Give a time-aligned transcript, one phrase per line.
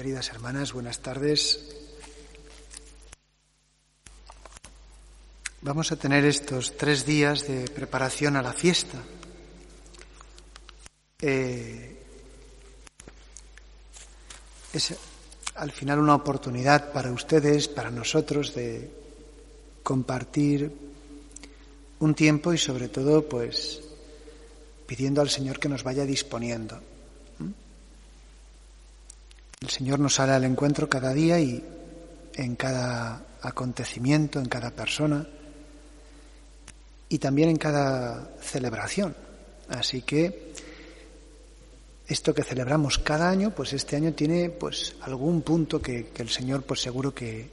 [0.00, 1.60] queridas hermanas, buenas tardes.
[5.60, 8.96] Vamos a tener estos tres días de preparación a la fiesta.
[11.20, 12.00] Eh,
[14.72, 14.94] es
[15.56, 18.90] al final una oportunidad para ustedes, para nosotros, de
[19.82, 20.72] compartir
[21.98, 23.82] un tiempo y sobre todo, pues,
[24.86, 26.89] pidiendo al Señor que nos vaya disponiendo.
[29.70, 31.64] El Señor nos sale al encuentro cada día y
[32.34, 35.24] en cada acontecimiento, en cada persona
[37.08, 39.14] y también en cada celebración.
[39.68, 40.54] Así que
[42.08, 46.64] esto que celebramos cada año, pues este año tiene pues algún punto que, el Señor
[46.64, 47.48] pues seguro que,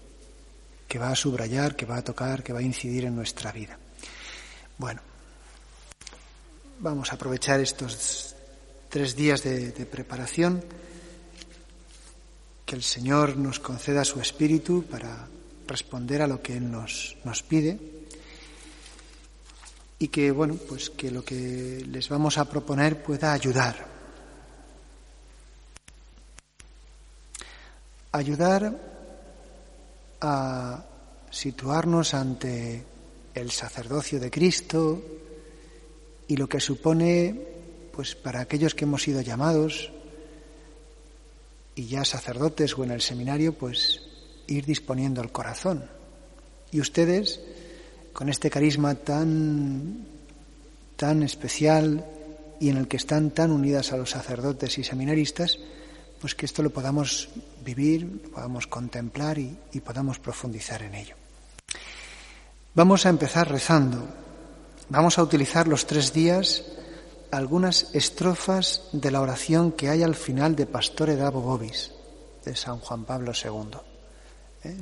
[0.88, 3.77] que va a subrayar, que va a tocar, que va a incidir en nuestra vida.
[4.80, 5.02] Bueno,
[6.80, 8.33] vamos a aprovechar estos
[8.89, 10.64] tres días de preparación
[12.68, 15.26] que el Señor nos conceda su espíritu para
[15.66, 17.80] responder a lo que Él nos, nos pide
[19.98, 23.88] y que, bueno, pues que lo que les vamos a proponer pueda ayudar.
[28.12, 28.76] Ayudar
[30.20, 30.84] a
[31.32, 32.84] situarnos ante
[33.34, 35.02] el sacerdocio de Cristo
[36.28, 37.34] y lo que supone,
[37.94, 39.94] pues para aquellos que hemos sido llamados
[41.78, 44.02] y ya sacerdotes o en el seminario, pues
[44.47, 45.86] ir disponiendo el corazón.
[46.72, 47.39] Y ustedes,
[48.14, 50.08] con este carisma tan,
[50.95, 52.03] tan especial
[52.59, 55.59] y en el que están tan unidas a los sacerdotes y seminaristas,
[56.20, 57.30] pues que esto lo podamos
[57.64, 61.16] vivir, lo podamos contemplar y, y podamos profundizar en ello.
[62.73, 64.03] Vamos a empezar rezando.
[64.89, 66.64] Vamos a utilizar los tres días
[67.31, 71.92] algunas estrofas de la oración que hay al final de Pastore Davo Vobis,
[72.43, 73.77] de San Juan Pablo II.
[74.64, 74.77] ¿Eh?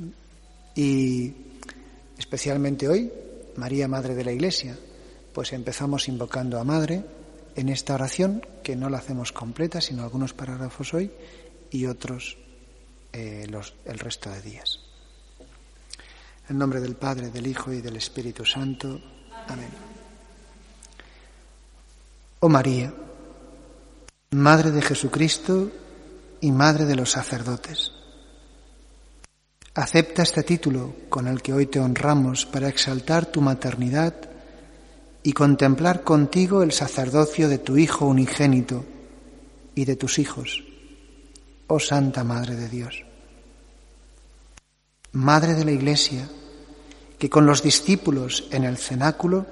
[0.74, 1.34] Y
[2.18, 3.12] especialmente hoy,
[3.56, 4.76] María, Madre de la Iglesia,
[5.32, 7.04] pues empezamos invocando a Madre
[7.56, 11.10] en esta oración, que no la hacemos completa, sino algunos parágrafos hoy
[11.70, 12.36] y otros
[13.12, 13.46] eh,
[13.84, 14.80] el resto de días.
[16.48, 19.00] En nombre del Padre, del Hijo y del Espíritu Santo.
[19.48, 19.95] Amén.
[22.38, 22.92] Oh María,
[24.32, 25.70] Madre de Jesucristo
[26.42, 27.92] y Madre de los sacerdotes,
[29.72, 34.14] acepta este título con el que hoy te honramos para exaltar tu maternidad
[35.22, 38.84] y contemplar contigo el sacerdocio de tu Hijo unigénito
[39.74, 40.62] y de tus hijos,
[41.68, 43.02] oh Santa Madre de Dios.
[45.12, 46.28] Madre de la Iglesia,
[47.18, 49.46] que con los discípulos en el cenáculo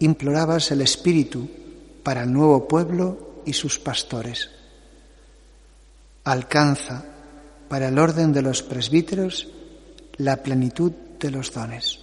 [0.00, 1.48] implorabas el Espíritu
[2.08, 4.48] para el nuevo pueblo y sus pastores.
[6.24, 7.04] Alcanza
[7.68, 9.46] para el orden de los presbíteros
[10.16, 12.00] la plenitud de los dones,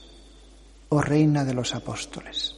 [0.89, 2.55] oh Reina de los Apóstoles.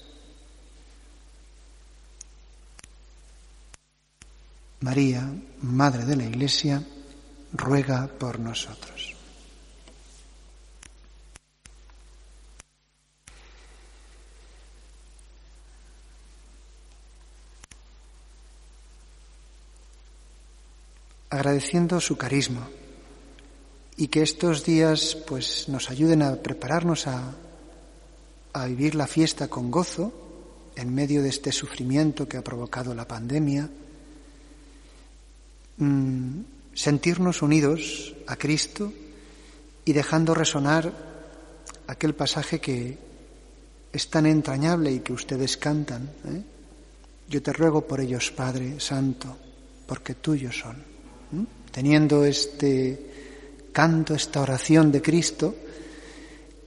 [4.81, 6.83] María, Madre de la Iglesia,
[7.53, 9.16] ruega por nosotros.
[21.29, 22.69] Agradeciendo su carisma
[23.97, 27.33] y que estos días pues nos ayuden a prepararnos a,
[28.53, 30.13] a vivir la fiesta con gozo
[30.75, 33.67] en medio de este sufrimiento que ha provocado la pandemia,
[35.77, 36.39] mm,
[36.73, 38.93] sentirnos unidos a Cristo
[39.83, 40.93] y dejando resonar
[41.87, 42.97] aquel pasaje que
[43.91, 46.11] es tan entrañable y que ustedes cantan.
[46.25, 46.43] ¿eh?
[47.27, 49.35] Yo te ruego por ellos, Padre Santo,
[49.87, 50.96] porque tuyos son
[51.71, 55.55] teniendo este canto, esta oración de Cristo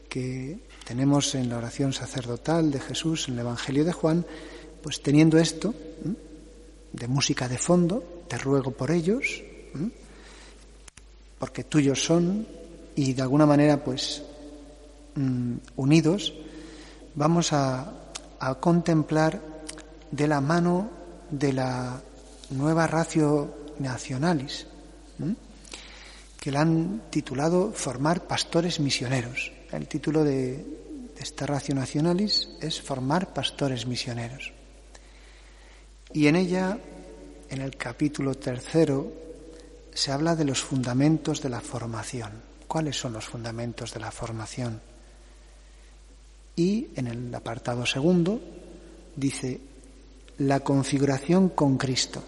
[0.08, 4.26] que tenemos en la oración sacerdotal de Jesús, en el Evangelio de Juan,
[4.82, 5.74] pues teniendo esto
[6.92, 9.42] de música de fondo, te ruego por ellos,
[11.38, 12.46] porque tuyos son
[12.96, 14.22] y de alguna manera pues
[15.14, 16.34] mm, unidos,
[17.14, 17.96] vamos a,
[18.58, 19.38] contemplar
[20.10, 20.88] de la mano
[21.30, 22.00] de la
[22.50, 24.66] nueva ratio nacionalis,
[26.38, 29.52] que la han titulado Formar pastores misioneros.
[29.72, 34.52] El título de, de esta ratio nacionalis es Formar pastores misioneros.
[36.12, 36.78] Y en ella,
[37.48, 39.12] en el capítulo tercero,
[39.92, 42.32] se habla de los fundamentos de la formación.
[42.66, 44.80] ¿Cuáles son los fundamentos de la formación?
[46.56, 48.40] Y en el apartado segundo
[49.16, 49.60] dice
[50.38, 52.22] la configuración con Cristo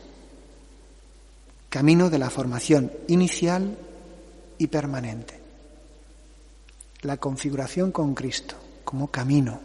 [1.73, 3.79] camino de la formación inicial
[4.59, 5.41] y permanente.
[7.01, 9.59] La configuración con Cristo como camino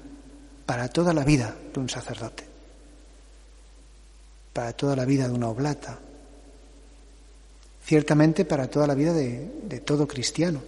[0.66, 2.46] para toda la vida de un sacerdote,
[4.54, 6.00] para toda la vida de una oblata,
[7.84, 10.62] ciertamente para toda la vida de, todo cristiano,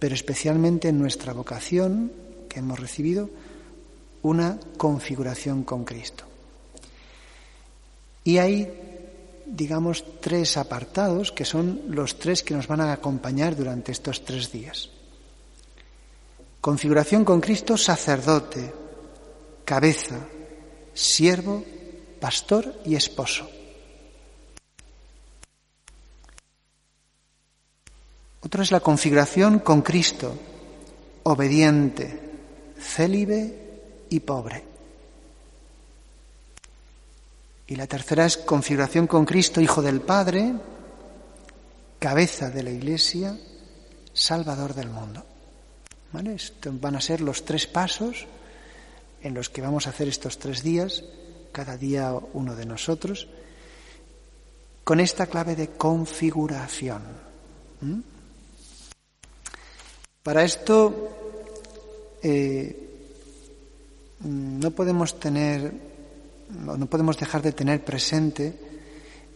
[0.00, 2.10] pero especialmente en nuestra vocación
[2.48, 3.30] que hemos recibido,
[4.22, 6.24] una configuración con Cristo.
[8.24, 8.93] Y hay,
[9.46, 14.50] digamos, tres apartados que son los tres que nos van a acompañar durante estos tres
[14.50, 14.90] días.
[16.60, 18.72] Configuración con Cristo, sacerdote,
[19.64, 20.16] cabeza,
[20.94, 21.62] siervo,
[22.20, 23.48] pastor y esposo.
[28.40, 30.34] Otro es la configuración con Cristo,
[31.24, 32.20] obediente,
[32.78, 34.73] célibe y pobre.
[37.66, 40.54] Y la tercera es configuración con Cristo, Hijo del Padre,
[41.98, 43.38] cabeza de la Iglesia,
[44.12, 45.24] Salvador del mundo.
[46.34, 48.26] Estos van a ser los tres pasos
[49.22, 51.02] en los que vamos a hacer estos tres días,
[51.50, 53.26] cada día uno de nosotros,
[54.84, 57.02] con esta clave de configuración.
[60.22, 62.84] Para esto eh,
[64.20, 65.72] no podemos tener,
[66.54, 68.54] no podemos dejar de tener presente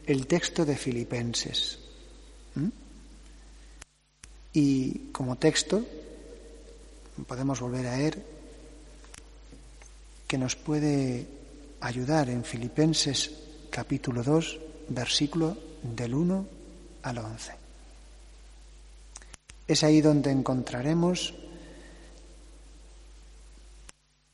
[0.06, 1.79] el texto de Filipenses.
[4.53, 5.85] Y como texto
[7.26, 8.23] podemos volver a él
[10.26, 11.26] que nos puede
[11.81, 13.32] ayudar en Filipenses
[13.71, 16.47] capítulo 2, versículo del 1
[17.03, 17.53] al 11.
[19.67, 21.35] Es ahí donde encontraremos,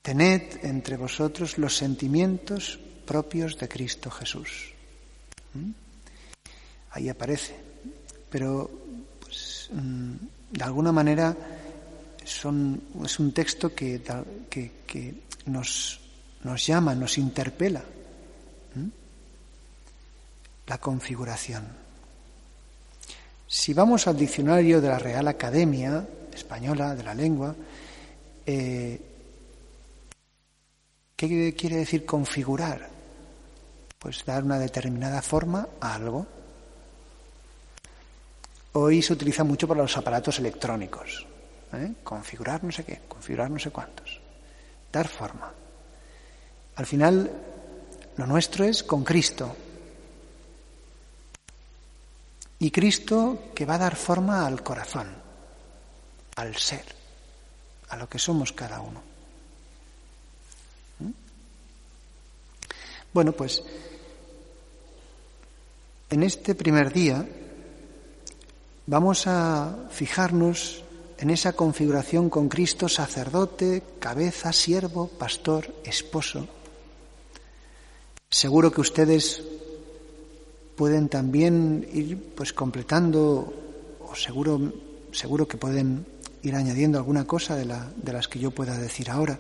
[0.05, 4.75] tened entre vosotros los sentimientos propios de Cristo Jesús.
[5.55, 5.71] ¿Mm?
[6.91, 7.57] Ahí aparece,
[8.29, 8.71] pero
[9.19, 10.13] pues, mm,
[10.53, 11.35] de alguna manera
[12.23, 14.03] es un texto que,
[15.47, 16.01] nos,
[16.67, 17.81] llama, nos interpela.
[18.75, 18.89] ¿Mm?
[20.67, 21.65] La configuración.
[23.47, 27.55] Si vamos al diccionario de la Real Academia Española de la Lengua,
[28.45, 29.14] eh,
[31.29, 32.89] ¿qué quiere decir configurar?
[33.99, 36.27] Pues dar una determinada forma a algo.
[38.73, 41.27] Hoy se utiliza mucho para los aparatos electrónicos.
[41.73, 41.93] ¿eh?
[42.03, 44.21] Configurar no sé qué, configurar no sé cuántos.
[44.93, 45.53] Dar forma.
[46.77, 47.31] Al final,
[48.17, 49.55] lo nuestro es con Cristo,
[52.65, 55.07] y Cristo que va a dar forma al corazón,
[56.37, 56.85] al ser,
[57.91, 59.14] a lo que somos cada uno.
[63.15, 63.63] Bueno, pues
[66.11, 67.25] en este primer día
[68.87, 70.83] vamos a fijarnos
[71.19, 76.49] en esa configuración con Cristo sacerdote, cabeza, siervo, pastor, esposo.
[78.29, 79.45] Seguro que ustedes
[80.75, 83.55] pueden también ir pues completando
[84.01, 84.73] o seguro
[85.13, 86.05] seguro que pueden
[86.43, 89.39] ir añadiendo alguna cosa de, la, de las que yo pueda decir ahora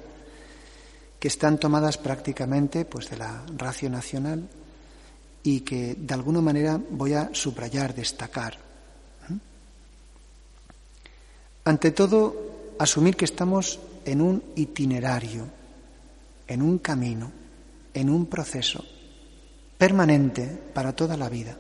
[1.24, 4.46] que están tomadas prácticamente pues de la ratio nacional
[5.42, 8.58] y que de alguna manera voy a subrayar, destacar.
[11.64, 15.46] Ante todo, asumir que estamos en un itinerario,
[16.46, 17.32] en un camino,
[17.94, 18.84] en un proceso
[19.78, 21.56] permanente para toda la vida.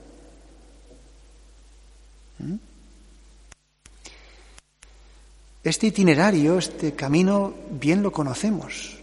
[5.62, 9.02] Este itinerario, este camino, bien lo conocemos,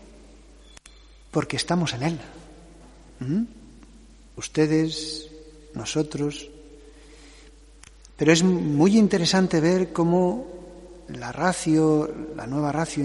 [1.31, 2.19] porque estamos en él.
[3.19, 3.43] ¿Mm?
[4.35, 5.29] Ustedes,
[5.73, 6.49] nosotros.
[8.17, 10.47] Pero es muy interesante ver cómo
[11.07, 13.03] la ratio, la nueva ratio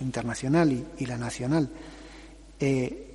[0.00, 1.68] internacional y, la nacional,
[2.58, 3.06] eh,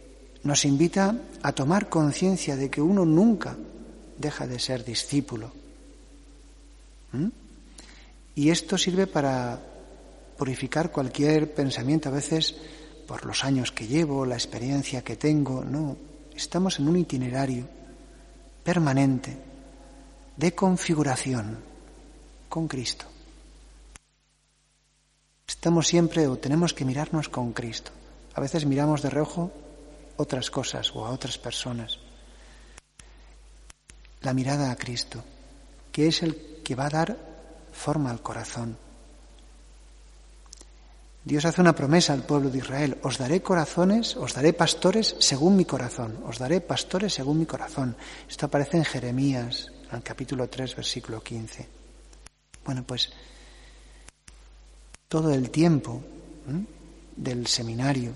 [0.44, 3.58] nos invita a tomar conciencia de que uno nunca
[4.18, 5.52] deja de ser discípulo.
[7.12, 7.28] ¿Mm?
[8.36, 9.60] Y esto sirve para
[10.38, 12.56] purificar cualquier pensamiento, a veces
[13.08, 15.64] por los años que llevo, la experiencia que tengo.
[15.64, 15.98] No,
[16.36, 17.68] estamos en un itinerario
[18.64, 19.38] permanente
[20.36, 21.58] de configuración
[22.50, 23.06] con Cristo.
[25.48, 27.92] Estamos siempre o tenemos que mirarnos con Cristo.
[28.34, 29.52] A veces miramos de reojo
[30.18, 32.00] otras cosas o a otras personas.
[34.22, 35.24] La mirada a Cristo,
[35.92, 37.18] que es el que va a dar
[37.72, 38.78] forma al corazón.
[41.26, 45.58] Dios hace una promesa al pueblo de Israel, os daré corazones, os daré pastores según
[45.58, 47.98] mi corazón, os daré pastores según mi corazón.
[48.30, 51.68] Esto aparece en Jeremías, en el capítulo 3, versículo 15.
[52.64, 53.10] Bueno, pues
[55.10, 56.04] todo el tiempo
[57.16, 58.14] del seminario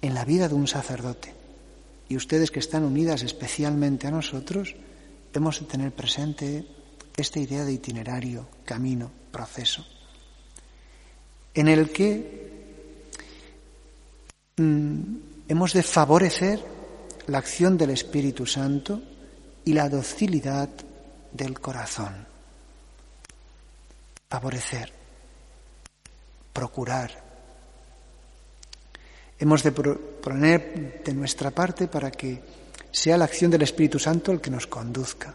[0.00, 1.34] en la vida de un sacerdote
[2.08, 4.74] y ustedes que están unidas especialmente a nosotros,
[5.34, 6.66] hemos de tener presente
[7.14, 9.84] esta idea de itinerario, camino, proceso
[11.54, 12.50] en el que
[14.56, 15.00] mm,
[15.48, 16.60] hemos de favorecer
[17.26, 19.00] la acción del Espíritu Santo
[19.64, 20.68] y la docilidad
[21.32, 22.26] del corazón.
[24.28, 24.92] Favorecer,
[26.52, 27.30] procurar.
[29.38, 32.40] Hemos de poner de nuestra parte para que
[32.92, 35.34] sea la acción del Espíritu Santo el que nos conduzca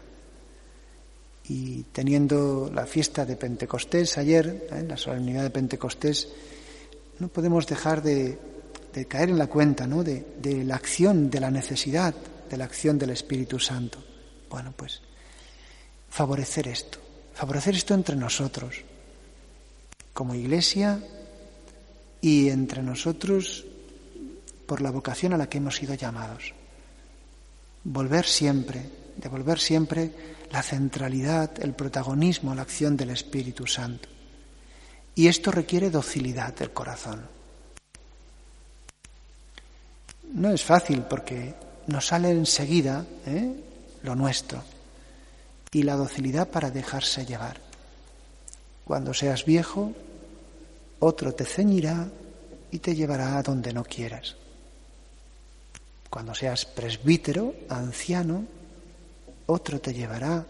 [1.48, 4.84] y teniendo la fiesta de Pentecostés ayer, ¿eh?
[4.88, 6.28] la solemnidad de Pentecostés,
[7.18, 8.38] no podemos dejar de,
[9.08, 10.02] caer en la cuenta ¿no?
[10.02, 12.14] de, de, la acción, de la necesidad
[12.48, 13.98] de la acción del Espíritu Santo.
[14.50, 15.02] Bueno, pues
[16.08, 16.98] favorecer esto,
[17.34, 18.82] favorecer esto entre nosotros,
[20.12, 20.98] como iglesia
[22.20, 23.66] y entre nosotros
[24.66, 26.54] por la vocación a la que hemos sido llamados.
[27.84, 28.82] Volver siempre,
[29.16, 30.10] devolver siempre
[30.50, 34.08] la centralidad, el protagonismo, la acción del Espíritu Santo.
[35.14, 37.22] Y esto requiere docilidad del corazón.
[40.32, 41.54] No es fácil porque
[41.86, 43.54] nos sale enseguida ¿eh?
[44.02, 44.62] lo nuestro
[45.72, 47.60] y la docilidad para dejarse llevar.
[48.84, 49.92] Cuando seas viejo,
[51.00, 52.08] otro te ceñirá
[52.70, 54.36] y te llevará a donde no quieras.
[56.10, 58.44] Cuando seas presbítero, anciano,
[59.46, 60.44] otro te llevará,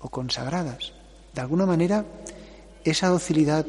[0.00, 0.92] o consagradas.
[1.34, 2.04] De alguna manera,
[2.84, 3.66] esa docilidad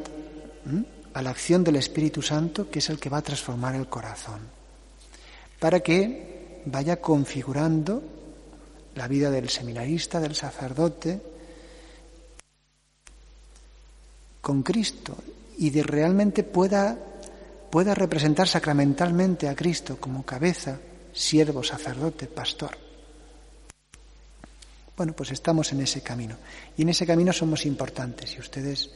[1.14, 4.40] a la acción del Espíritu Santo, que es el que va a transformar el corazón,
[5.58, 8.02] para que vaya configurando
[8.94, 11.20] la vida del seminarista, del sacerdote,
[14.40, 15.16] con Cristo
[15.58, 16.96] y de realmente pueda,
[17.70, 20.78] pueda representar sacramentalmente a Cristo como cabeza,
[21.12, 22.87] siervo, sacerdote, pastor.
[24.98, 26.36] Bueno, pues estamos en ese camino.
[26.76, 28.34] Y en ese camino somos importantes.
[28.34, 28.90] Y ustedes,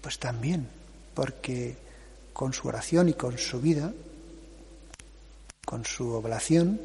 [0.00, 0.68] pues también,
[1.12, 1.76] porque
[2.32, 3.92] con su oración y con su vida,
[5.66, 6.80] con su oblación,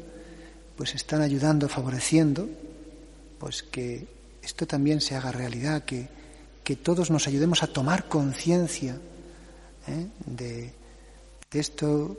[0.76, 2.48] pues están ayudando, favoreciendo,
[3.38, 4.08] pues que
[4.42, 6.08] esto también se haga realidad, que,
[6.64, 8.98] que todos nos ayudemos a tomar conciencia
[9.86, 10.06] ¿eh?
[10.26, 10.72] de,
[11.52, 12.16] de esto,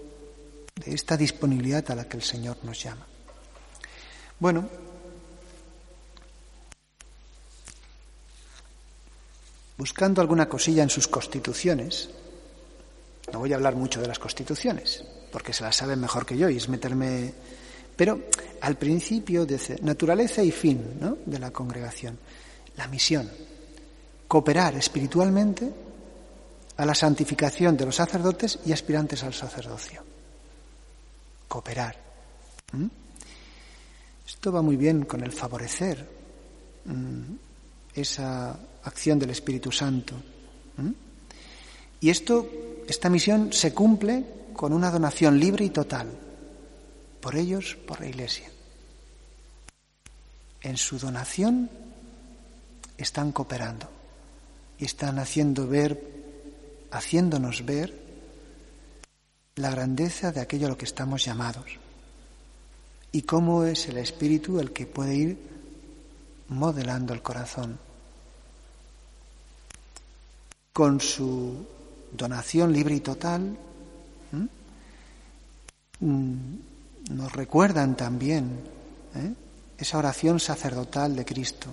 [0.85, 3.05] de esta disponibilidad a la que el Señor nos llama.
[4.39, 4.69] Bueno,
[9.81, 12.07] buscando alguna cosilla en sus constituciones.
[13.33, 16.47] No voy a hablar mucho de las constituciones, porque se las saben mejor que yo
[16.49, 17.33] y es meterme.
[17.95, 18.25] Pero
[18.61, 22.19] al principio dice naturaleza y fin de la congregación,
[22.77, 23.27] la misión,
[24.27, 25.67] cooperar espiritualmente
[26.77, 30.03] a la santificación de los sacerdotes y aspirantes al sacerdocio.
[31.47, 31.97] Cooperar.
[34.27, 36.07] Esto va muy bien con el favorecer
[37.95, 40.15] esa acción del Espíritu Santo.
[41.99, 42.49] Y esto,
[42.87, 46.07] esta misión se cumple con una donación libre y total,
[47.19, 48.49] por ellos, por la Iglesia.
[50.61, 51.69] En su donación
[52.97, 53.89] están cooperando
[54.77, 56.01] y están haciendo ver,
[56.91, 57.99] haciéndonos ver
[59.55, 61.65] la grandeza de aquello a lo que estamos llamados
[63.11, 65.37] y cómo es el Espíritu el que puede ir
[66.47, 67.77] modelando el corazón
[70.73, 71.65] con su
[72.11, 73.57] donación libre y total,
[75.99, 76.55] mm,
[77.11, 78.59] nos recuerdan también
[79.15, 79.33] ¿eh?
[79.77, 81.67] esa oración sacerdotal de Cristo.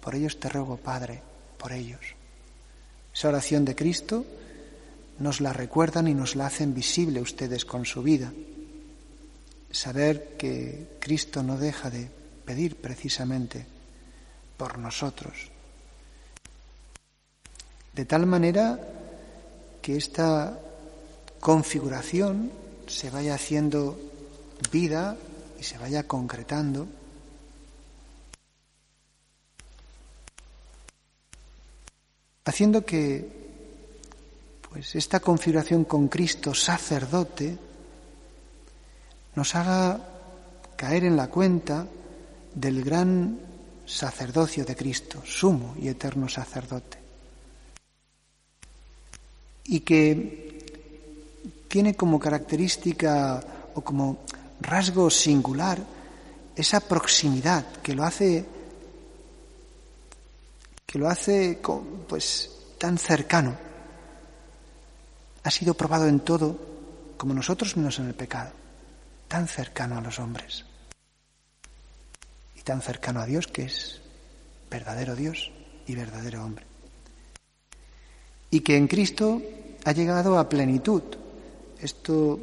[0.00, 1.22] Por ellos te ruego, Padre,
[1.56, 2.00] por ellos.
[3.14, 4.24] Esa oración de Cristo
[5.18, 8.32] nos la recuerdan y nos la hacen visible ustedes con su vida.
[9.70, 12.08] Saber que Cristo no deja de
[12.44, 13.66] pedir precisamente
[14.56, 15.50] por nosotros
[17.98, 18.78] de tal manera
[19.82, 20.56] que esta
[21.40, 22.52] configuración
[22.86, 23.98] se vaya haciendo
[24.70, 25.16] vida
[25.58, 26.86] y se vaya concretando.
[32.44, 33.28] haciendo que
[34.70, 37.58] pues esta configuración con Cristo sacerdote
[39.34, 40.00] nos haga
[40.76, 41.86] caer en la cuenta
[42.54, 43.38] del gran
[43.84, 47.07] sacerdocio de Cristo, sumo y eterno sacerdote
[49.68, 50.64] y que
[51.68, 54.24] tiene como característica o como
[54.60, 55.78] rasgo singular
[56.56, 58.44] esa proximidad que lo hace
[60.86, 61.60] que lo hace
[62.08, 63.54] pues tan cercano.
[65.44, 66.58] Ha sido probado en todo
[67.18, 68.52] como nosotros menos en el pecado,
[69.28, 70.64] tan cercano a los hombres
[72.56, 74.00] y tan cercano a Dios que es
[74.70, 75.52] verdadero Dios
[75.86, 76.67] y verdadero hombre.
[78.50, 79.42] Y que en Cristo
[79.84, 81.02] ha llegado a plenitud.
[81.80, 82.40] Esto,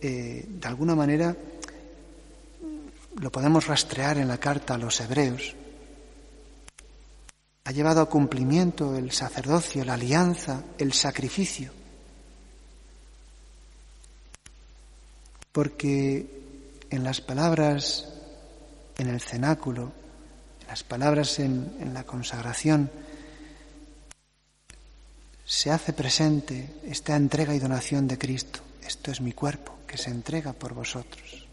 [0.00, 1.36] eh, de alguna manera,
[3.20, 5.54] lo podemos rastrear en la carta a los hebreos.
[7.64, 11.70] Ha llevado a cumplimiento el sacerdocio, la alianza, el sacrificio.
[15.52, 16.26] Porque
[16.90, 18.08] en las palabras
[18.98, 19.92] en el cenáculo,
[20.60, 22.90] en las palabras en, en la consagración,
[25.44, 28.60] se hace presente esta entrega y donación de Cristo.
[28.82, 31.46] Esto es mi cuerpo que se entrega por vosotros.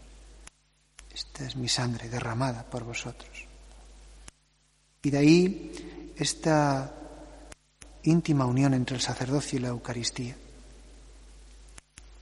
[1.12, 3.46] Esta es mi sangre derramada por vosotros.
[5.02, 6.94] Y de ahí esta
[8.04, 10.36] íntima unión entre el sacerdocio y la Eucaristía.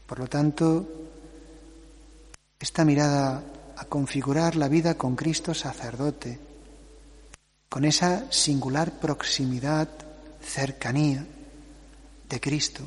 [0.07, 0.89] Por lo tanto,
[2.59, 3.43] esta mirada
[3.77, 6.39] a configurar la vida con Cristo sacerdote,
[7.69, 9.89] con esa singular proximidad,
[10.41, 11.25] cercanía,
[12.29, 12.85] de Cristo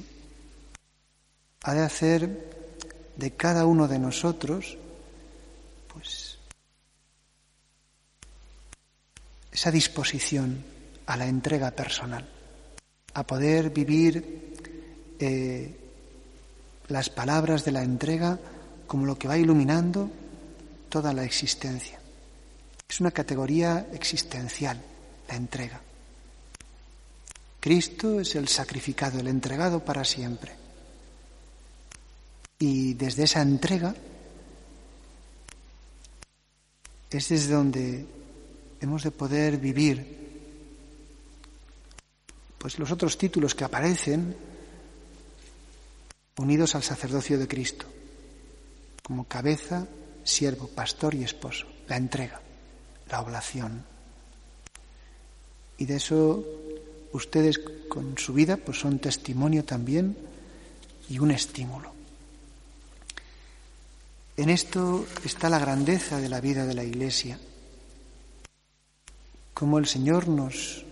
[1.63, 2.51] ha de hacer
[3.15, 4.77] de cada uno de nosotros
[5.87, 6.37] pues
[9.51, 10.63] esa disposición
[11.05, 12.27] a la entrega personal,
[13.13, 14.55] a poder vivir
[15.19, 15.75] eh,
[16.87, 18.39] las palabras de la entrega
[18.87, 20.09] como lo que va iluminando
[20.89, 21.99] toda la existencia.
[22.87, 24.81] Es una categoría existencial,
[25.27, 25.81] la entrega.
[27.61, 30.51] Cristo es el sacrificado, el entregado para siempre.
[32.57, 33.93] Y desde esa entrega
[37.11, 38.05] es desde donde
[38.81, 40.19] hemos de poder vivir
[42.57, 44.35] pues los otros títulos que aparecen
[46.37, 47.85] unidos al sacerdocio de Cristo,
[49.03, 49.85] como cabeza,
[50.23, 52.41] siervo, pastor y esposo, la entrega,
[53.09, 53.83] la oblación.
[55.77, 56.43] Y de eso
[57.13, 60.17] ustedes con su vida pues son testimonio también
[61.09, 61.91] y un estímulo.
[64.37, 67.37] En esto está la grandeza de la vida de la Iglesia,
[69.53, 70.85] como el Señor nos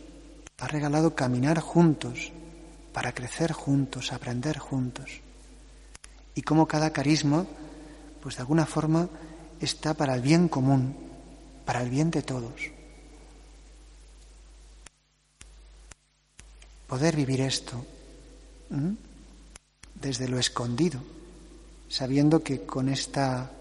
[0.59, 2.31] ha regalado caminar juntos,
[2.93, 5.21] para crecer juntos, aprender juntos,
[6.35, 7.45] y como cada carisma,
[8.21, 9.09] pues de alguna forma,
[9.61, 10.95] está para el bien común,
[11.65, 12.78] para el bien de todos.
[16.89, 17.85] Poder vivir esto
[19.93, 20.99] desde lo escondido,
[21.87, 23.51] sabiendo que con esta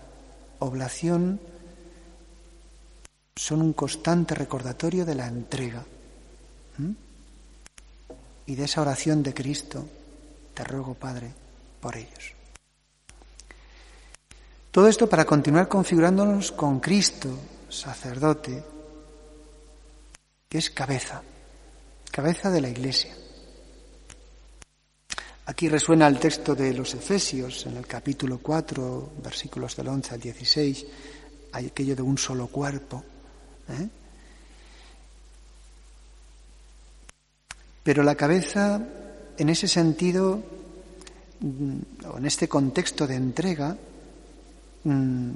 [0.61, 1.39] oblación
[3.37, 5.85] son un constante recordatorio de la entrega
[8.47, 9.87] y de esa oración de Cristo.
[10.55, 11.31] Te ruego, Padre,
[11.83, 12.33] por ellos.
[14.71, 17.29] Todo esto para continuar configurándonos con Cristo,
[17.69, 18.65] sacerdote,
[20.49, 21.23] que es cabeza
[22.19, 23.15] cabeza de la Iglesia.
[25.47, 30.21] Aquí resuena el texto de los Efesios en el capítulo 4, versículos del 11 al
[30.21, 30.87] 16,
[31.53, 33.05] hay aquello de un solo cuerpo.
[33.69, 33.89] ¿eh?
[37.85, 38.85] Pero la cabeza,
[39.39, 40.43] en ese sentido,
[41.39, 41.79] mm,
[42.15, 43.77] o en este contexto de entrega,
[44.83, 45.31] mm,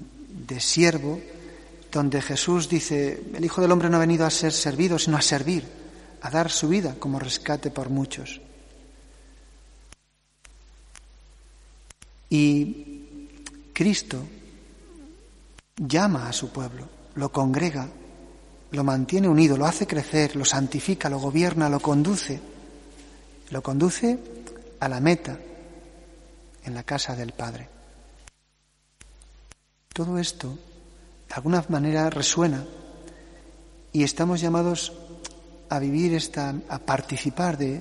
[0.48, 1.20] de siervo,
[1.92, 5.22] donde Jesús dice, el Hijo del Hombre no ha venido a ser servido, sino a
[5.22, 5.81] servir
[6.22, 8.40] a dar su vida como rescate por muchos.
[12.30, 13.28] Y
[13.74, 14.22] Cristo
[15.76, 17.88] llama a su pueblo, lo congrega,
[18.70, 22.40] lo mantiene unido, lo hace crecer, lo santifica, lo gobierna, lo conduce,
[23.50, 24.18] lo conduce
[24.80, 25.38] a la meta
[26.64, 27.68] en la casa del Padre.
[29.92, 30.56] Todo esto,
[31.28, 32.64] de alguna manera, resuena
[33.92, 34.92] y estamos llamados
[35.72, 37.80] a vivir esta, a participar de,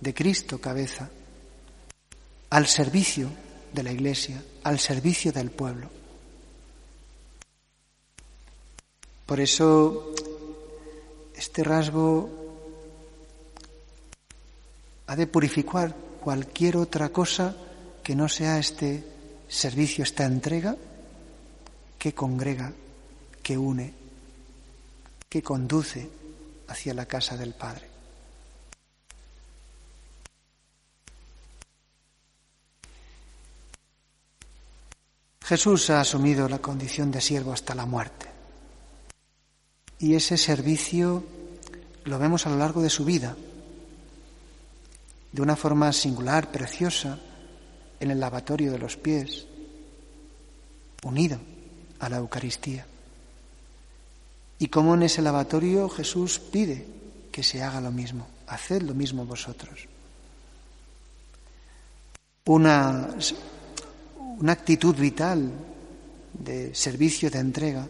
[0.00, 1.08] de Cristo cabeza,
[2.50, 3.30] al servicio
[3.72, 5.88] de la Iglesia, al servicio del pueblo.
[9.24, 10.12] Por eso
[11.34, 12.28] este rasgo
[15.06, 17.56] ha de purificar cualquier otra cosa
[18.02, 19.02] que no sea este
[19.48, 20.76] servicio, esta entrega
[21.98, 22.74] que congrega,
[23.42, 23.94] que une,
[25.30, 26.19] que conduce
[26.70, 27.88] hacia la casa del Padre.
[35.44, 38.26] Jesús ha asumido la condición de siervo hasta la muerte.
[39.98, 41.24] Y ese servicio
[42.04, 43.36] lo vemos a lo largo de su vida,
[45.32, 47.18] de una forma singular, preciosa,
[47.98, 49.46] en el lavatorio de los pies,
[51.02, 51.38] unido
[51.98, 52.86] a la Eucaristía.
[54.60, 56.86] Y como en ese lavatorio Jesús pide
[57.32, 59.88] que se haga lo mismo, haced lo mismo vosotros.
[62.44, 63.08] Una,
[64.38, 65.50] una actitud vital
[66.34, 67.88] de servicio, de entrega,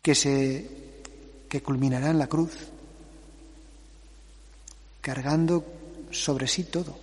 [0.00, 0.70] que, se,
[1.48, 2.52] que culminará en la cruz,
[5.00, 5.64] cargando
[6.12, 6.96] sobre sí todo,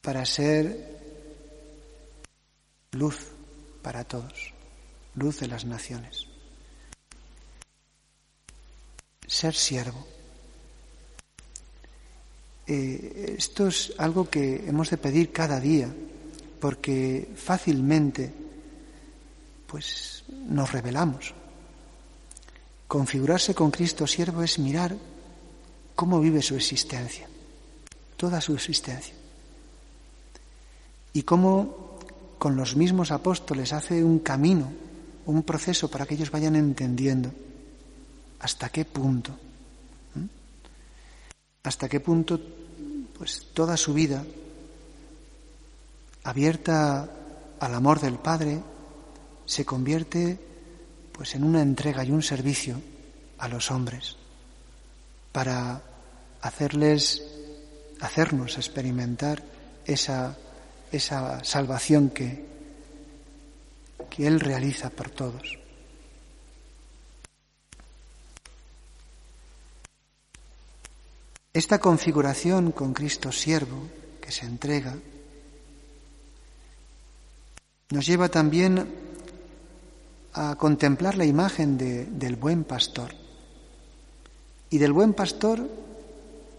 [0.00, 0.96] para ser
[2.92, 3.18] luz
[3.82, 4.52] para todos,
[5.18, 6.26] luz de las naciones.
[9.26, 10.06] Ser siervo.
[12.66, 15.88] Eh, esto es algo que hemos de pedir cada día,
[16.60, 18.32] porque fácilmente
[19.66, 21.34] pues nos revelamos.
[22.86, 24.96] Configurarse con Cristo siervo es mirar
[25.94, 27.28] cómo vive su existencia,
[28.16, 29.14] toda su existencia.
[31.12, 31.98] Y cómo
[32.38, 34.72] con los mismos apóstoles hace un camino,
[35.32, 37.30] un proceso para que ellos vayan entendiendo
[38.40, 39.36] hasta qué punto,
[41.62, 42.40] hasta qué punto,
[43.16, 44.24] pues toda su vida
[46.24, 47.08] abierta
[47.60, 48.60] al amor del Padre
[49.44, 50.38] se convierte
[51.12, 52.80] pues en una entrega y un servicio
[53.38, 54.16] a los hombres
[55.32, 55.82] para
[56.40, 57.22] hacerles
[58.00, 59.42] hacernos experimentar
[59.84, 60.36] esa
[60.92, 62.44] esa salvación que,
[64.10, 65.58] que Él realiza por todos.
[71.52, 73.88] Esta configuración con Cristo siervo
[74.20, 74.96] que se entrega
[77.90, 78.86] nos lleva también
[80.34, 83.14] a contemplar la imagen de, del buen pastor.
[84.70, 85.66] Y del buen pastor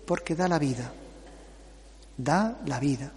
[0.06, 0.92] porque da la vida,
[2.18, 3.14] da la vida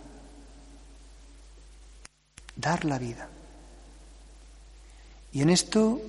[2.56, 3.28] dar la vida.
[5.32, 6.00] Y en esto,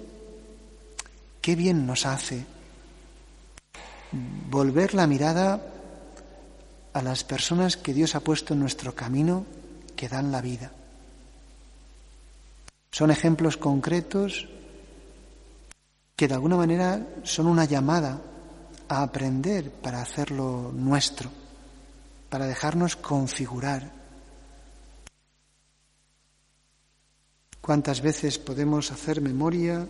[1.41, 2.45] qué bien nos hace
[4.49, 5.62] volver la mirada
[6.93, 9.45] a las personas que Dios ha puesto en nuestro camino
[9.95, 10.71] que dan la vida.
[12.91, 14.47] Son ejemplos concretos
[16.15, 18.21] que de alguna manera son una llamada
[18.88, 21.31] a aprender para hacerlo nuestro,
[22.29, 24.02] para dejarnos configurar
[27.63, 29.88] ¿Cuántas veces podemos hacer memoria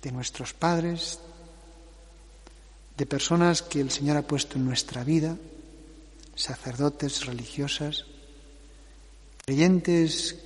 [0.00, 1.18] de nuestros padres,
[2.96, 5.36] de personas que el Señor ha puesto en nuestra vida,
[6.36, 8.06] sacerdotes, religiosas,
[9.44, 10.38] creyentes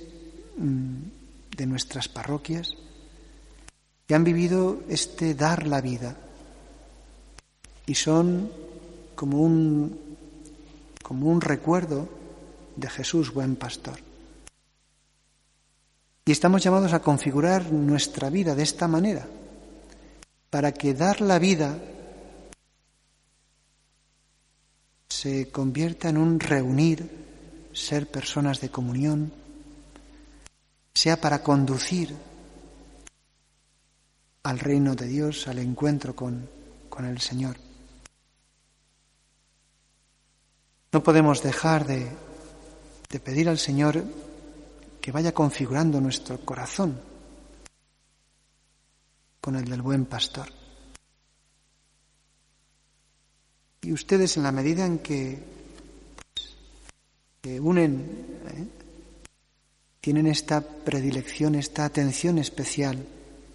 [0.57, 2.73] mm, de nuestras parroquias,
[4.07, 6.17] que han vivido este dar la vida
[7.85, 8.51] y son
[9.13, 9.95] como un,
[11.03, 12.09] como un recuerdo
[12.75, 14.08] de Jesús, buen pastor.
[16.29, 19.25] Y estamos llamados a configurar nuestra vida de esta manera,
[20.51, 21.75] para que dar la vida
[25.07, 27.09] se convierta en un reunir,
[27.73, 29.33] ser personas de comunión,
[30.93, 32.15] sea para conducir
[34.43, 36.47] al reino de Dios, al encuentro con,
[36.89, 37.57] con el Señor.
[40.91, 42.07] No podemos dejar de,
[43.09, 44.03] de pedir al Señor
[45.01, 46.99] que vaya configurando nuestro corazón
[49.41, 50.49] con el del buen pastor.
[53.81, 55.39] Y ustedes en la medida en que,
[57.41, 58.67] pues, unen, ¿eh?
[60.01, 63.05] tienen esta predilección, esta atención especial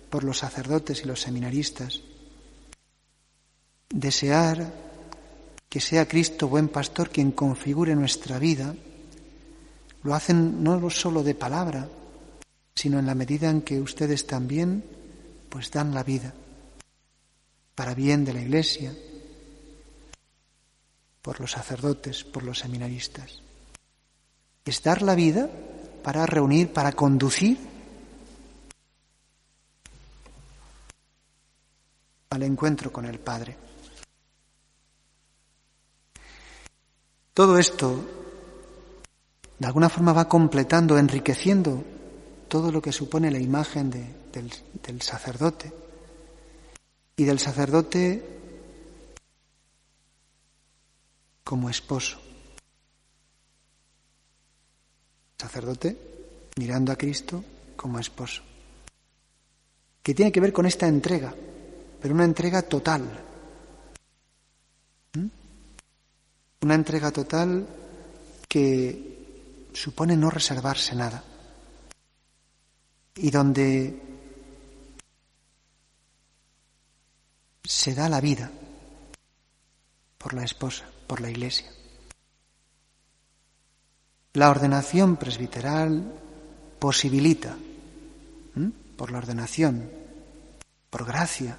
[0.09, 2.01] por los sacerdotes y los seminaristas,
[3.91, 4.73] desear
[5.69, 8.75] que sea Cristo buen pastor quien configure nuestra vida,
[10.05, 11.89] lo hacen no solo de palabra,
[12.75, 14.85] sino en la medida en que ustedes también
[15.49, 16.33] pues dan la vida
[17.75, 18.95] para bien de la Iglesia,
[21.23, 23.41] por los sacerdotes, por los seminaristas.
[24.65, 25.49] Es dar la vida
[26.03, 27.59] para reunir, para conducir
[32.29, 33.57] al encuentro con el Padre.
[37.33, 38.24] Todo esto
[39.59, 41.85] de alguna forma va completando, enriqueciendo
[42.49, 45.73] todo lo que supone la imagen del, del sacerdote.
[47.17, 48.23] Y del sacerdote
[51.45, 52.25] como esposo.
[55.45, 55.97] sacerdote
[56.57, 57.45] mirando a Cristo
[57.77, 58.43] como esposo,
[60.03, 61.35] que tiene que ver con esta entrega,
[62.01, 63.03] pero una entrega total.
[65.15, 65.27] ¿Mm?
[66.63, 67.67] Una entrega total
[68.49, 69.14] que
[69.75, 71.23] supone no reservarse nada
[73.17, 74.01] y donde
[77.63, 78.51] se da la vida
[80.19, 81.71] por la esposa, por la iglesia.
[84.33, 86.13] La ordenación presbiteral
[86.79, 87.57] posibilita,
[88.97, 89.91] por la ordenación,
[90.91, 91.59] por gracia,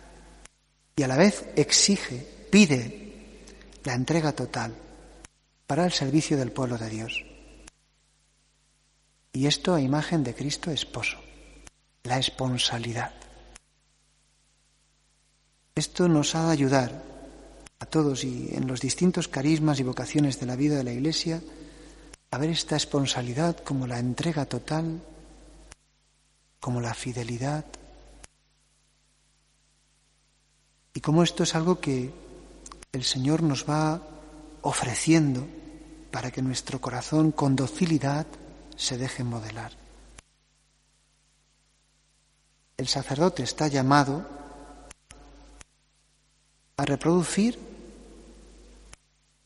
[0.95, 3.41] y a la vez exige, pide
[3.83, 4.73] la entrega total
[5.67, 7.34] para el servicio del pueblo de Dios.
[9.35, 11.17] Y esto a imagen de Cristo esposo,
[12.03, 13.11] la esponsalidad.
[15.75, 17.03] Esto nos ha de ayudar
[17.79, 21.41] a todos y en los distintos carismas y vocaciones de la vida de la Iglesia
[22.31, 25.01] a ver esta esponsalidad como la entrega total,
[26.61, 27.65] como la fidelidad.
[30.93, 32.09] Y como esto es algo que
[32.93, 34.01] el Señor nos va
[34.61, 35.45] ofreciendo
[36.09, 38.25] para que nuestro corazón con docilidad
[38.75, 39.71] se deje modelar.
[42.77, 44.25] El sacerdote está llamado
[46.77, 47.57] a reproducir,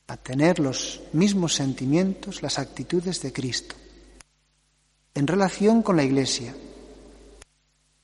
[0.07, 3.75] a tener los mismos sentimientos, las actitudes de Cristo,
[5.13, 6.55] en relación con la Iglesia,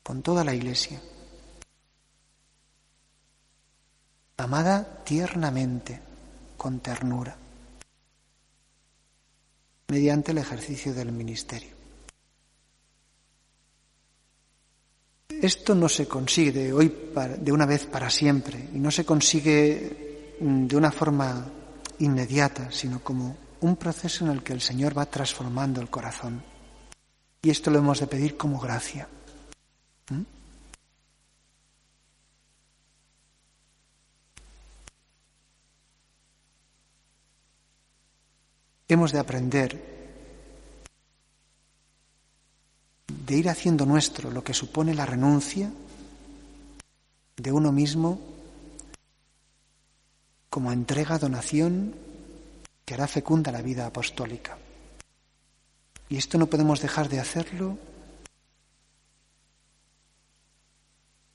[0.03, 1.01] con toda la Iglesia,
[4.37, 5.99] amada tiernamente,
[6.57, 7.35] con ternura,
[9.87, 11.75] mediante el ejercicio del ministerio.
[15.41, 20.37] Esto no se consigue de hoy de una vez para siempre y no se consigue
[20.39, 21.45] mm, de una forma
[21.99, 26.43] inmediata, sino como un proceso en el que el Señor va transformando el corazón.
[27.41, 29.07] Y esto lo hemos de pedir como gracia.
[38.87, 39.95] Hemos de aprender
[43.07, 45.71] de ir haciendo nuestro lo que supone la renuncia
[47.37, 48.19] de uno mismo
[50.49, 51.95] como entrega, donación
[52.85, 54.57] que hará fecunda la vida apostólica.
[56.07, 57.77] Y esto no podemos dejar de hacerlo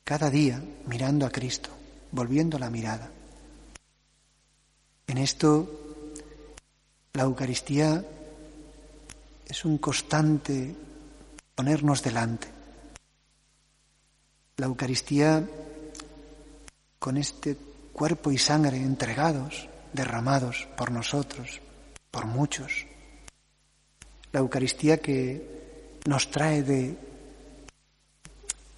[0.04, 1.70] cada día mirando a Cristo,
[2.12, 3.10] volviendo la mirada.
[5.06, 5.79] En esto
[7.14, 8.04] la Eucaristía
[9.46, 10.74] es un constante
[11.54, 12.48] ponernos delante.
[14.58, 15.44] La Eucaristía
[16.98, 17.56] con este
[17.92, 21.60] cuerpo y sangre entregados, derramados por nosotros,
[22.10, 22.86] por muchos.
[24.32, 26.96] La Eucaristía que nos trae de,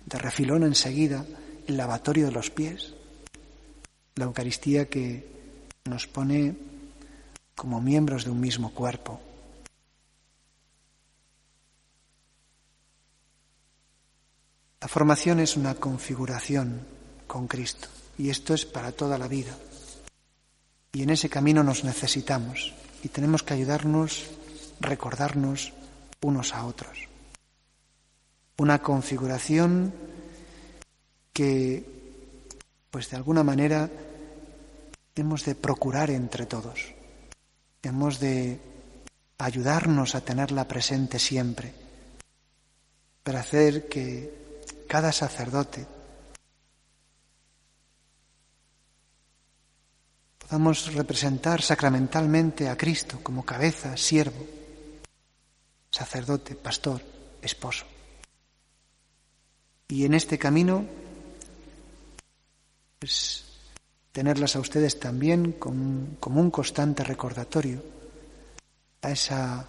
[0.07, 1.27] de refilón enseguida
[1.66, 2.95] el lavatorio de los pies.
[4.14, 5.27] La Eucaristía que
[5.85, 6.72] nos pone
[7.55, 9.21] como miembros de un mismo cuerpo.
[14.81, 16.85] La formación es una configuración
[17.29, 17.88] con Cristo
[18.19, 19.57] y esto es para toda la vida.
[20.93, 24.27] Y en ese camino nos necesitamos y tenemos que ayudarnos,
[24.81, 25.73] recordarnos
[26.21, 27.09] unos a otros.
[28.59, 29.95] Una configuración
[31.33, 31.85] que,
[32.91, 33.88] pues de alguna manera,
[35.15, 36.93] hemos de procurar entre todos.
[37.83, 38.61] Hemos de
[39.38, 41.75] ayudarnos a tenerla presente siempre
[43.23, 44.42] para hacer que
[44.88, 45.87] cada sacerdote,
[50.38, 54.47] podamos representar sacramentalmente a Cristo como cabeza, siervo,
[55.90, 57.01] sacerdote, pastor,
[57.40, 57.87] esposo.
[59.88, 60.85] Y en este camino,
[62.99, 63.41] pues,
[64.12, 67.83] tenerlas a ustedes también como, un constante recordatorio
[69.01, 69.66] a esa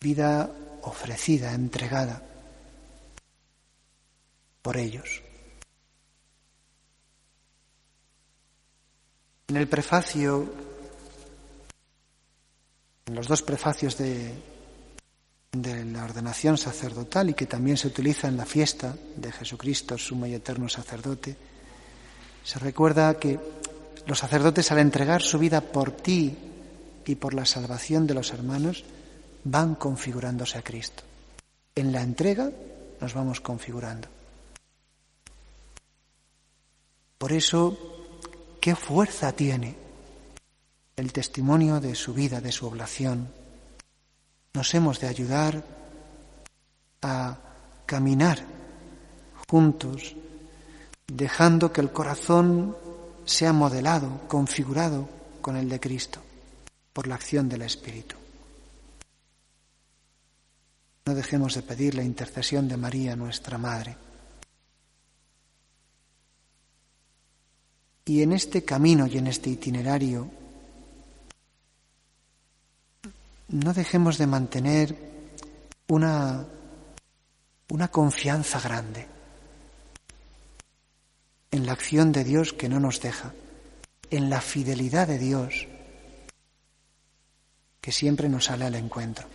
[0.00, 0.50] vida
[0.82, 2.22] ofrecida, entregada
[4.62, 5.22] por ellos.
[9.48, 10.52] En el prefacio,
[13.06, 14.32] en los dos prefacios de,
[15.52, 20.26] de la ordenación sacerdotal y que también se utiliza en la fiesta de Jesucristo, sumo
[20.26, 21.36] y eterno sacerdote,
[22.46, 23.40] se recuerda que
[24.06, 26.32] los sacerdotes al entregar su vida por ti
[27.04, 28.84] y por la salvación de los hermanos
[29.42, 31.02] van configurándose a Cristo.
[31.74, 32.52] En la entrega
[33.00, 34.06] nos vamos configurando.
[37.18, 37.76] Por eso,
[38.60, 39.74] ¿qué fuerza tiene
[40.94, 43.28] el testimonio de su vida, de su oblación,
[44.54, 45.64] nos hemos de ayudar
[47.02, 47.38] a
[47.86, 48.38] caminar
[49.48, 50.14] juntos,
[51.06, 52.76] dejando que el corazón
[53.24, 55.08] sea modelado, configurado
[55.40, 56.20] con el de Cristo,
[56.92, 58.16] por la acción del Espíritu.
[61.04, 63.96] No dejemos de pedir la intercesión de María, nuestra Madre.
[68.04, 70.28] Y en este camino y en este itinerario,
[73.48, 74.96] no dejemos de mantener
[75.88, 76.44] una,
[77.68, 79.15] una confianza grande
[81.56, 83.32] en la acción de Dios que no nos deja,
[84.10, 85.66] en la fidelidad de Dios
[87.80, 89.26] que siempre nos sale al encuentro.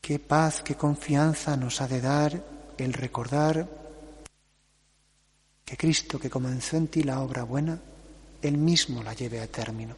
[0.00, 2.44] Qué paz, qué confianza nos ha de dar
[2.78, 3.68] el recordar
[5.64, 7.78] que Cristo que comenzó en ti la obra buena,
[8.40, 9.96] Él mismo la lleve a término.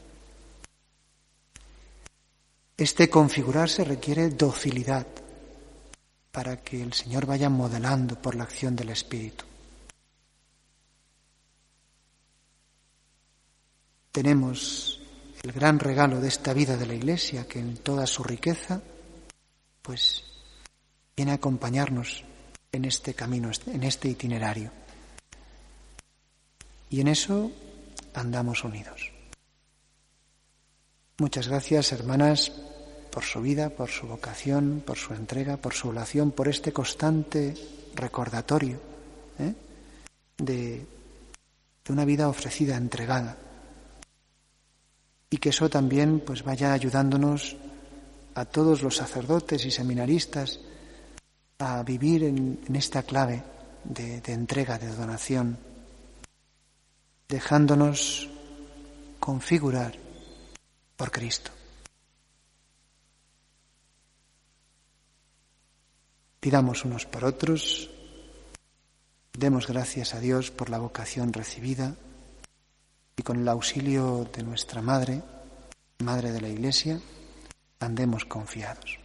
[2.77, 5.07] Este configurarse requiere docilidad
[6.33, 9.45] para que el Señor vaya modelando por la acción del Espíritu.
[14.13, 15.01] Tenemos
[15.43, 18.83] el gran regalo de esta vida de la Iglesia que en toda su riqueza
[19.83, 20.25] pues
[21.17, 22.25] viene a acompañarnos
[22.73, 24.71] en este camino, en este itinerario.
[26.91, 27.51] Y en eso
[28.15, 29.13] andamos unidos.
[31.19, 32.53] Muchas gracias, hermanas,
[33.11, 37.55] por su vida, por su vocación, por su entrega, por su oración, por este constante
[37.95, 38.79] recordatorio
[39.39, 39.55] ¿eh?
[40.39, 40.87] de,
[41.85, 43.37] de una vida ofrecida, entregada.
[45.29, 47.57] Y que eso también pues vaya ayudándonos
[48.35, 50.61] a todos los sacerdotes y seminaristas
[51.59, 53.43] a vivir en, esta clave
[53.85, 55.59] de, de entrega, de donación,
[57.29, 58.29] dejándonos
[59.19, 59.95] configurar
[60.97, 61.51] por Cristo.
[66.41, 67.91] Pidamos unos por otros,
[69.37, 71.97] demos gracias a Dios por la vocación recibida
[73.15, 75.21] y con el auxilio de nuestra Madre,
[75.99, 76.99] Madre de la Iglesia,
[77.79, 79.00] andemos confiados.